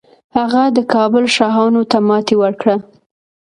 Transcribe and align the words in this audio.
هغه 0.37 0.63
د 0.75 0.79
کابل 0.93 1.23
شاهانو 1.35 1.81
ته 1.91 1.97
ماتې 2.07 2.35
ورکړه 2.43 2.75